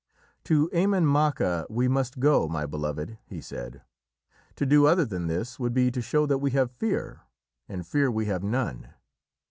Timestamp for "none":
8.41-8.95